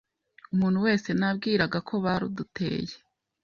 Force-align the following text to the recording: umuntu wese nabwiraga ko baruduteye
umuntu 0.53 0.77
wese 0.85 1.09
nabwiraga 1.19 1.77
ko 1.87 1.93
baruduteye 2.03 2.95